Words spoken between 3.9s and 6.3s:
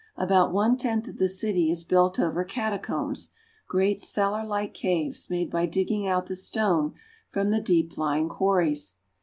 cellar like caves made by digging out